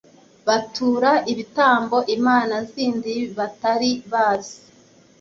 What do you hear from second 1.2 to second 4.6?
ibitambo imana zindi batari bazi.